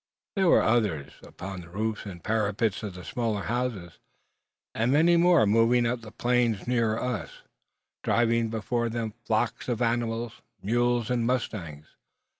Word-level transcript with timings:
There 0.35 0.47
were 0.47 0.63
others 0.63 1.11
upon 1.21 1.61
the 1.61 1.69
roofs 1.69 2.07
and 2.07 2.23
parapets 2.23 2.81
of 2.81 2.95
the 2.95 3.03
smaller 3.03 3.43
houses; 3.43 3.99
and 4.73 4.91
many 4.91 5.15
more 5.15 5.45
moving 5.45 5.85
upon 5.85 6.01
the 6.01 6.09
plain 6.11 6.59
nearer 6.65 6.99
us, 6.99 7.43
driving 8.03 8.49
before 8.49 8.89
them 8.89 9.13
flocks 9.25 9.69
of 9.69 9.79
animals, 9.79 10.41
mules, 10.59 11.11
and 11.11 11.23
mustangs. 11.23 11.85